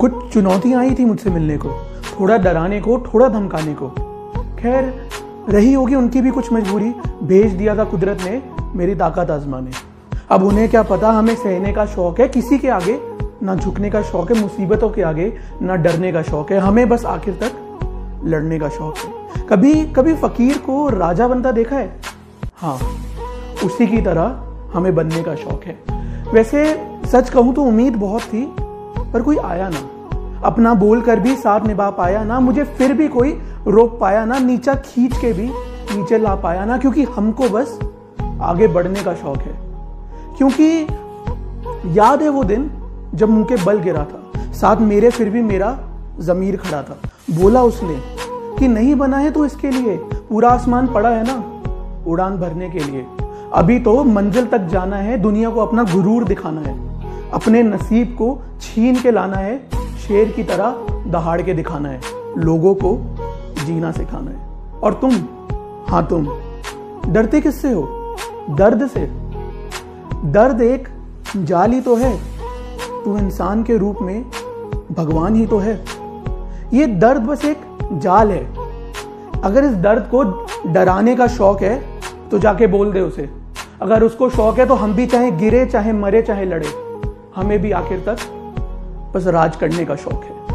[0.00, 1.70] कुछ चुनौतियाँ आई थी मुझसे मिलने को,
[2.20, 3.88] थोड़ा डराने को, थोड़ा धमकाने को।
[4.58, 4.92] खैर,
[5.48, 6.90] रही होगी उनकी भी कुछ मजबूरी,
[7.22, 8.42] भेज दिया था कुदरत ने
[8.74, 9.70] मेरी ताकत आजमाने।
[10.30, 12.98] अब उन्हें क्या पता हमें सहने का शौक है, किसी के आगे,
[13.42, 17.04] ना झुकने का शौक है, मुसीबतों के आगे, ना डरने का शौक है। हमें बस
[17.04, 22.00] आखिर तक लड़ने का शौक है। कभी कभी फकीर को राजा बनता देखा है?
[22.56, 22.78] हाँ
[23.64, 25.78] उसी की तरह हमें बनने का शौक है।
[26.32, 26.64] वैसे
[27.06, 28.44] सच कहूँ तो उम्मीद बहुत थी
[29.14, 29.78] पर कोई आया ना।
[30.44, 33.30] अपना बोल कर भी साथ निभा पाया ना, मुझे फिर भी कोई
[33.66, 35.50] रोक पाया ना, नीचा खींच के भी
[35.96, 37.78] नीचे ला पाया ना, क्योंकि हमको बस
[38.40, 39.54] आगे बढ़ने का शौक है।
[40.38, 40.86] क्योंकि
[41.98, 42.70] याद है वो दिन
[43.14, 45.78] जब मुँह के बल गिरा था, साथ मेरे फिर भी मेरा
[46.20, 46.98] जमीर खड़ा था।
[47.30, 48.00] बोला उसने
[48.58, 51.60] कि नहीं बना है तो इसके लिए, पूरा आसमान पड़ा है ना,
[52.06, 53.06] उड़ान भरने के लिए।
[53.52, 56.93] अभी तो मंजिल तक जाना है, दुनिया को अपना गुरूर दिखाना है।
[57.34, 58.26] अपने नसीब को
[58.60, 59.58] छीन के लाना है,
[59.98, 62.00] शेर की तरह दहाड़ के दिखाना है,
[62.36, 62.96] लोगों को
[63.64, 65.14] जीना सिखाना है। और तुम
[65.88, 66.28] हाँ तुम,
[67.06, 68.16] डरते किससे हो?
[68.50, 69.00] दर्द से।
[70.26, 70.88] दर्द एक
[71.36, 72.16] जाल तो है,
[73.04, 74.24] तू इंसान के रूप में
[74.92, 75.74] भगवान ही तो है।
[76.74, 77.58] ये दर्द बस एक
[77.94, 78.44] जाल है।
[79.42, 80.22] अगर इस दर्द को
[80.72, 81.82] डराने का शौक है
[82.30, 83.28] तो जाके बोल दे उसे।
[83.82, 86.83] अगर उसको शौक है तो हम भी चाहे गिरे, चाहे मरे, चाहे लड़े।
[87.36, 88.16] हमें भी आखिर तक
[89.14, 90.53] बस राज करने का शौक है।